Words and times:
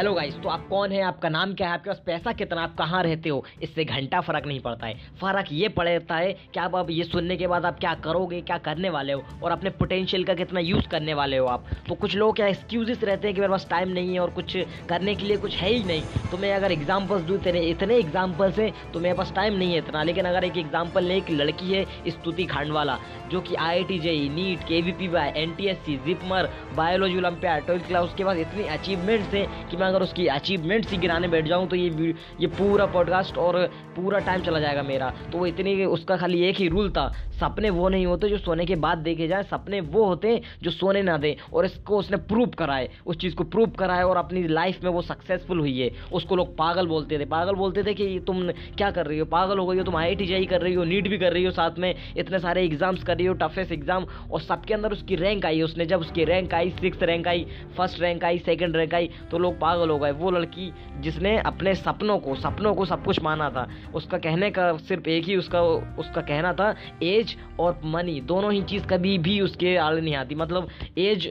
Hello 0.00 0.12
guys 0.14 0.34
तो 0.42 0.48
आप 0.48 0.66
कौन 0.68 0.92
है? 0.92 1.00
आपका 1.02 1.28
नाम 1.28 1.52
क्या 1.54 1.66
है? 1.68 1.74
आपके 1.74 1.90
पास 1.90 2.00
पैसा 2.06 2.32
कितना? 2.32 2.62
आप 2.62 2.74
कहाँ 2.76 3.02
रहते 3.02 3.28
हो? 3.28 3.44
इससे 3.62 3.84
घंटा 3.84 4.20
फ़र्क 4.20 4.46
नहीं 4.46 4.60
पड़ता 4.60 4.86
है। 4.86 4.94
फ़र्क 5.20 5.46
ये 5.52 5.68
पड़ता 5.68 6.16
है 6.16 6.32
कि 6.54 6.60
आप 6.60 6.76
अब 6.76 6.90
ये 6.90 7.04
सुनने 7.04 7.36
के 7.36 7.46
बाद 7.46 7.64
आप 7.66 7.78
क्या 7.80 7.92
करोगे, 8.04 8.40
क्या 8.40 8.56
करने 8.58 8.90
वाले 8.90 9.12
हो? 9.12 9.22
और 9.42 9.52
अपने 9.52 9.70
पोटेंशियल 9.70 10.24
का 10.24 10.34
कितना 10.34 10.60
यूज़ 10.60 10.88
करने 10.88 11.14
वाले 11.14 11.36
हो 11.36 11.46
आप? 11.46 11.66
तो 11.88 11.94
कुछ 11.94 12.14
लोग 12.16 12.34
क्या 12.36 12.46
एक्सक्यूजेस 12.46 13.04
रहते 13.04 13.28
हैं 13.28 13.34
कि 13.34 13.40
मेरे 13.40 13.50
पास 13.50 13.66
टाइम 13.70 13.88
नहीं 13.88 14.14
है 14.14 14.20
और 14.20 14.30
कुछ 14.30 14.56
करने 14.88 15.14
के 15.14 15.26
लिए 15.26 15.36
कुछ 15.36 15.56
है 15.56 15.72
ही 15.72 15.82
नहीं? 15.84 16.02
तो 16.30 16.38
मैं 16.38 16.54
अगर 16.54 16.72
एग्जाम्पल्स 16.72 17.24
दूँ 17.24 17.38
तेरे 17.38 17.60
इतने 17.66 17.98
एग्जाम्पल्स 17.98 18.58
हैं 18.58 18.72
तो 18.92 19.00
मेरे 19.00 19.14
पास 19.14 19.32
टाइम 19.36 19.58
नहीं 19.58 19.72
है 19.72 19.78
इतना। 19.78 20.02
लेकिन 20.02 20.24
अगर 20.24 20.44
एक 20.44 20.56
एग्ज़ाम्पल 20.56 21.04
ले, 21.04 21.16
एक 21.16 21.30
लड़की 21.32 21.72
है 21.72 21.84
स्तुति 22.08 22.46
खांडवाला, 22.46 22.98
जो 23.30 23.40
कि 23.40 23.54
I 23.54 23.76
I 23.76 23.84
T 23.84 23.98
JEE 23.98 24.28
NEET 24.28 24.64
K 24.68 24.80
V 24.80 24.92
P 24.92 25.08
Y 25.08 25.32
N 25.36 25.54
T 25.54 25.66
S 25.66 25.78
C 25.86 25.96
JIPMER 26.06 26.50
biology 26.76 27.18
olympiad 27.18 27.66
twelfth 27.66 27.86
class 27.86 28.04
उसके 28.04 28.24
पास 28.24 28.36
इतनी 28.38 28.66
अचीवमेंट्स 28.70 29.34
हैं 29.34 29.68
कि 29.68 29.76
मैं 29.76 29.88
अगर 29.90 30.02
उसकी 30.02 30.26
अचीवमेंट्स 30.30 30.90
ही 30.92 30.98
गिराने 30.98 31.28
बैठ 31.28 31.46
जाऊँ 31.48 31.68
तो 31.68 31.76
ये 31.76 32.14
ये 32.40 32.46
पूरा 32.48 32.86
पॉडकास्ट 32.88 33.38
और 33.38 33.64
पूरा 33.96 34.18
टाइम 34.20 34.42
चला 34.42 34.60
जाएगा 34.60 34.82
मेरा। 34.84 35.12
तो 35.32 35.38
वो 35.38 35.46
इतनी 35.46 35.84
उसका 35.86 36.16
खाली 36.16 36.42
एक 36.44 36.56
ही 36.56 36.68
रूल 36.68 36.90
था, 36.90 37.08
सपने 37.40 37.70
वो 37.70 37.88
नहीं 37.88 38.06
होते 38.06 38.28
जो 38.28 38.38
सोने 38.38 38.64
के 38.66 38.74
बाद 38.76 38.98
देखे 39.00 39.26
जाए, 39.28 39.42
सपने 39.44 39.80
वो 39.82 40.04
होते 40.04 40.28
हैं 40.28 40.40
जो 40.62 40.70
सोने 40.70 41.02
ना 41.02 41.16
दें 41.18 41.34
और 41.52 41.64
इसको 41.64 41.98
उसने 41.98 42.16
प्रूव 42.28 42.48
कराए, 42.58 42.88
उस 43.06 43.16
चीज़ 43.16 43.34
को 43.34 43.44
प्रूव 43.46 43.70
कराए 43.78 44.02
और 44.02 44.16
अपनी 44.16 44.42
लाइफ 44.48 44.82
में 44.84 44.90
वो 44.90 45.02
सक्सेसफुल 45.02 45.58
हुई 45.60 45.78
है 45.78 45.90
उसको 46.12 46.36
लोग 46.36 46.56
पागल 46.56 46.86
बोलते 46.86 47.18
थे, 47.18 47.24
पागल 47.26 47.54
बोलते 47.54 47.82
थे 47.84 47.94
कि 47.94 48.08
तुम 48.26 48.42
क्या 48.50 48.90
कर 48.90 49.06
रही 49.06 49.18
हो, 49.18 49.24
पागल 49.26 49.58
हो 49.58 49.66
गई 49.66 49.78
हो, 49.78 49.84
तुम 49.84 49.96
आई 49.96 50.32
आई 50.32 50.46
कर 50.46 50.60
रही 50.60 50.74
हो 50.74 50.84
नीट 50.84 51.08
भी 51.08 51.18
कर 51.18 51.32
रही 51.32 51.44
हो 51.44 51.50
साथ 51.52 51.78
में, 51.78 51.94
इतने 52.16 52.38
सारे 52.38 52.64
एग्ज़ाम्स 52.64 53.04
कर 53.04 53.16
रही 53.16 53.26
हो 53.26 53.34
टफेस्ट 53.40 53.72
एग्ज़ाम 53.72 54.06
और 54.30 54.40
सबके 54.40 54.74
अंदर 54.74 54.92
उसकी 54.92 55.16
रैंक 55.16 55.46
आई, 55.46 55.62
उसने 55.62 55.86
जब 55.86 56.00
उसकी 56.00 56.24
रैंक 56.24 56.54
आई 56.54 56.70
सिक्स 56.80 57.02
रैंक 57.02 57.28
आई 57.28 57.46
फ़र्स्ट 57.76 58.00
रैंक 58.00 58.24
आई 58.24 58.38
सेकेंड 58.40 58.76
रैंक 58.76 58.94
आई 58.94 59.10
तो 59.30 59.38
लोग 59.38 59.58
पागल 59.70 59.90
हो 59.90 59.98
गए। 59.98 60.10
वो 60.12 60.30
लड़की 60.30 60.72
जिसने 61.00 61.36
अपने 61.46 61.74
सपनों 61.76 62.18
को 62.18 62.34
सपनों 62.36 62.74
को 62.74 62.84
सब 62.84 63.04
कुछ 63.04 63.22
माना 63.22 63.50
था, 63.50 63.66
उसका 63.94 64.18
कहने 64.18 64.50
का 64.50 64.72
सिर्फ़ 64.78 65.08
एक 65.08 65.24
ही 65.24 65.36
उसका 65.36 65.62
उसका 66.00 66.20
कहना 66.22 66.52
था, 66.54 66.74
एज 67.02 67.36
और 67.60 67.80
मनी। 67.84 68.20
दोनों 68.26 68.52
ही 68.52 68.62
चीज़ 68.64 68.86
कभी 68.86 69.18
भी 69.18 69.40
उसके 69.40 69.76
आड़े 69.78 70.00
नहीं 70.00 70.14
आती। 70.16 70.34
मतलब 70.34 70.68
एज 70.98 71.26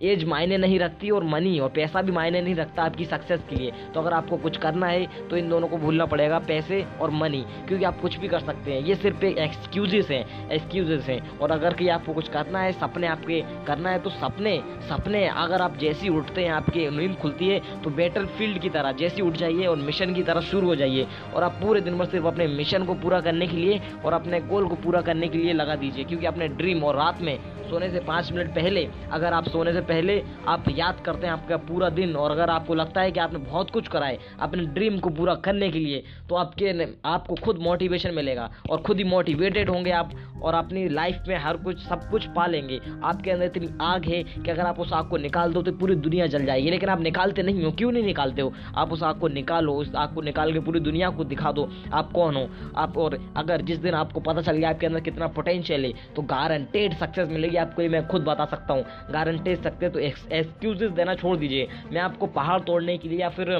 एज 0.00 0.24
मायने 0.24 0.56
नहीं 0.58 0.78
रखती 0.78 1.10
और 1.10 1.24
मनी 1.24 1.58
और 1.58 1.68
पैसा 1.68 2.02
भी 2.02 2.12
मायने 2.12 2.40
नहीं 2.40 2.54
रखता 2.54 2.82
आपकी 2.82 3.04
सक्सेस 3.04 3.40
के 3.50 3.56
लिए। 3.56 3.72
तो 3.94 4.00
अगर 4.00 4.12
आपको 4.12 4.36
कुछ 4.36 4.56
करना 4.56 4.86
है 4.86 5.28
तो 5.28 5.36
इन 5.36 5.48
दोनों 5.48 5.68
को 5.68 5.76
भूलना 5.76 6.06
पड़ेगा, 6.06 6.38
पैसे 6.38 6.84
और 7.00 7.10
मनी 7.12 7.44
क्योंकि 7.68 7.84
आप 7.84 8.00
कुछ 8.00 8.18
भी 8.18 8.28
कर 8.28 8.40
सकते 8.40 8.72
हैं। 8.72 8.80
ये 8.80 8.94
सिर्फ़ 8.94 9.24
एक 9.24 9.38
एक्सक्यूजेस 9.38 10.10
हैं 10.10 10.50
एक्सक्यूजेस 10.50 11.08
हैं। 11.08 11.38
और 11.38 11.50
अगर 11.50 11.74
कि 11.74 11.88
आपको 11.88 12.12
कुछ 12.12 12.28
करना 12.28 12.60
है, 12.60 12.72
सपने 12.72 13.06
आपके 13.06 13.40
करना 13.66 13.90
है 13.90 13.98
तो 13.98 14.10
सपने 14.10 14.58
सपने। 14.88 15.26
अगर 15.26 15.62
आप 15.62 15.76
जैसे 15.78 16.08
उठते 16.10 16.44
हैं, 16.44 16.50
आपकी 16.52 16.88
नींद 16.90 17.16
खुलती 17.16 17.48
है 17.48 17.60
तो 17.82 17.90
बैटल 17.92 18.26
फ़ील्ड 18.28 18.58
की 18.58 18.70
तरह 18.70 18.92
जैसे 18.94 19.22
उठ 19.22 19.36
जाइए 19.36 19.66
और 19.66 19.76
मिशन 19.78 20.14
की 20.14 20.22
तरह 20.22 20.40
शुरू 20.42 20.66
हो 20.66 20.76
जाइए। 20.76 21.06
और 21.34 21.42
आप 21.42 21.58
पूरे 21.62 21.80
दिन 21.80 21.98
भर 21.98 22.06
सिर्फ़ 22.06 22.26
अपने 22.26 22.46
मिशन 22.48 22.84
को 22.84 22.94
पूरा 22.96 23.20
करने 23.20 23.46
के 23.46 23.56
लिए 23.56 23.80
और 24.04 24.12
अपने 24.12 24.40
गोल 24.42 24.68
को 24.68 24.74
पूरा 24.76 25.00
करने 25.02 25.28
के 25.28 25.38
लिए 25.38 25.52
लगा 25.52 25.74
दीजिए। 25.76 26.04
क्योंकि 26.04 26.26
अपने 26.26 26.48
ड्रीम 26.50 26.84
और 26.84 26.96
रात 26.96 27.22
में 27.22 27.38
सोने 27.70 27.88
से 27.90 28.00
पाँच 28.00 28.30
मिनट 28.32 28.48
पहले, 28.50 28.88
अगर 29.12 29.32
आप 29.32 29.48
सोने 29.48 29.72
से 29.72 29.80
पहले 29.90 30.22
आप 30.48 30.64
याद 30.70 31.00
करते 31.04 31.26
हैं 31.26 31.32
आपका 31.32 31.56
पूरा 31.66 31.88
दिन, 31.90 32.16
और 32.16 32.30
अगर 32.30 32.50
आपको 32.50 32.74
लगता 32.74 33.00
है 33.00 33.12
कि 33.12 33.20
आपने 33.20 33.38
बहुत 33.40 33.70
कुछ 33.70 33.88
करा 33.88 34.06
है, 34.06 34.18
अपने 34.40 34.64
ड्रीम 34.68 34.98
को 34.98 35.10
पूरा 35.10 35.34
करने 35.44 35.70
के 35.70 35.78
लिए 35.78 36.02
तो 36.28 36.34
आपके 36.36 36.68
आपको 37.08 37.34
खुद 37.36 37.58
मोटिवेशन 37.60 38.14
मिलेगा, 38.14 38.50
और 38.70 38.82
खुद 38.82 38.98
ही 38.98 39.04
मोटिवेटेड 39.06 39.70
होंगे 39.70 39.90
आप, 39.92 40.10
और 40.42 40.54
अपनी 40.54 40.88
लाइफ 40.90 41.24
में 41.28 41.36
हर 41.38 41.56
कुछ, 41.56 41.78
सब 41.80 42.08
कुछ 42.10 42.26
पा 42.36 42.46
लेंगे 42.46 42.80
आपके 43.04 43.30
अंदर 43.30 43.44
इतनी 43.46 43.68
आग 43.82 44.04
है 44.06 44.22
कि 44.24 44.50
अगर 44.50 44.62
आप 44.62 44.78
उस 44.80 44.92
आग 44.92 45.08
को 45.08 45.16
निकाल 45.18 45.52
दो 45.52 45.62
तो 45.62 45.72
पूरी 45.74 45.94
दुनिया 45.96 46.26
जल 46.26 46.44
जाएगी। 46.44 46.70
लेकिन 46.70 46.88
आप 46.88 47.00
निकालते 47.00 47.42
नहीं 47.42 47.64
हो, 47.64 47.70
क्यों 47.72 47.90
नहीं 47.92 48.04
निकालते 48.04 48.42
हो? 48.42 48.52
आप 48.76 48.92
उस 48.92 49.02
आग 49.02 49.18
को 49.20 49.28
निकालो, 49.30 49.74
उस 49.74 49.94
आग 49.94 50.14
को 50.14 50.22
निकाल 50.22 50.52
के 50.52 50.60
पूरी 50.60 50.80
दुनिया 50.80 51.10
को 51.10 51.24
दिखा 51.26 51.52
दो। 51.52 51.68
आप 51.92 52.12
कौन 52.12 52.36
हो? 52.36 52.48
आप, 52.76 52.96
और 52.98 53.18
अगर 53.36 53.62
जिस 53.62 53.78
दिन 53.78 53.94
आपको 53.94 54.20
पता 54.20 54.42
चल 54.42 54.56
गया 54.56 54.70
आपके 54.70 54.86
अंदर 54.86 55.00
कितना 55.00 55.26
पोटेंशियल 55.30 55.84
है 55.84 55.92
तो 56.16 56.22
गारंटेड 56.24 56.94
सक्सेस 56.98 57.28
मिलेगी। 57.28 57.56
आपको, 57.58 57.88
मैं 57.90 58.06
खुद 58.08 58.24
बता 58.24 58.44
सकता 58.46 58.74
हूँ 58.74 58.84
गारंटेड 59.12 59.62
सकते 59.80 59.88
तो 59.90 59.98
एक्सक्यूजेस 59.98 60.90
देना 60.92 61.14
छोड़ 61.14 61.36
दीजिए। 61.36 61.68
मैं 61.92 62.00
आपको 62.00 62.26
पहाड़ 62.28 62.60
तोड़ने 62.60 62.98
के 62.98 63.08
लिए 63.08 63.18
या 63.20 63.28
फिर 63.30 63.50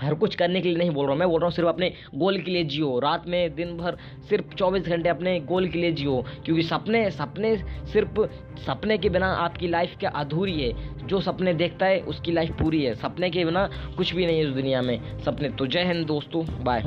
हर 0.00 0.14
कुछ 0.14 0.34
करने 0.34 0.60
के 0.60 0.68
लिए 0.68 0.78
नहीं 0.78 0.90
बोल 0.90 1.04
रहा 1.04 1.12
हूँ। 1.12 1.18
मैं 1.20 1.28
बोल 1.28 1.40
रहा 1.40 1.46
हूँ 1.46 1.54
सिर्फ़ 1.54 1.68
अपने 1.68 1.92
गोल 2.14 2.38
के 2.42 2.50
लिए 2.50 2.64
जियो। 2.64 2.98
रात 2.98 3.26
में, 3.28 3.54
दिन 3.54 3.76
भर 3.76 3.96
सिर्फ़ 4.28 4.54
चौबीस 4.54 4.88
घंटे 4.88 5.08
अपने 5.08 5.38
गोल 5.40 5.68
के 5.68 5.78
लिए 5.78 5.92
जियो। 5.92 6.24
क्योंकि 6.44 6.62
सपने 6.62 7.10
सपने 7.10 7.56
सिर्फ़ 7.92 8.20
सपने 8.60 8.98
के 8.98 9.08
बिना 9.08 9.32
आपकी 9.36 9.68
लाइफ 9.68 9.96
क्या 10.00 10.10
अधूरी 10.16 10.60
है? 10.60 11.06
जो 11.06 11.20
सपने 11.20 11.54
देखता 11.54 11.86
है, 11.86 12.00
उसकी 12.02 12.32
लाइफ 12.32 12.58
पूरी 12.58 12.84
है। 12.84 12.94
सपने 12.94 13.30
के 13.30 13.44
बिना 13.44 13.68
कुछ 13.96 14.14
भी 14.14 14.26
नहीं 14.26 14.38
है 14.38 14.48
इस 14.48 14.54
दुनिया 14.54 14.82
में। 14.82 15.18
सपने 15.20 15.48
तो 15.50 15.66
जय 15.66 15.84
हिंद 15.84 16.06
दोस्तों 16.06 16.44
बाय 16.64 16.82